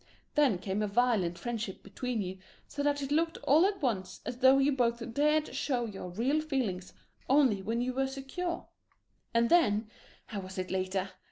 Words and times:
Then 0.33 0.57
came 0.57 0.81
a 0.81 0.87
violent 0.87 1.37
friendship 1.37 1.83
between 1.83 2.23
you, 2.23 2.39
so 2.67 2.81
that 2.81 3.03
it 3.03 3.11
looked 3.11 3.37
all 3.43 3.67
at 3.67 3.83
once 3.83 4.19
as 4.25 4.37
though 4.37 4.57
you 4.57 4.71
both 4.71 5.13
dared 5.13 5.53
show 5.55 5.85
your 5.85 6.09
real 6.09 6.41
feelings 6.41 6.93
only 7.29 7.61
when 7.61 7.81
you 7.81 7.93
were 7.93 8.07
secure 8.07 8.65
and 9.31 9.51
then 9.51 9.91
how 10.25 10.39
was 10.39 10.57
it 10.57 10.71
later? 10.71 11.11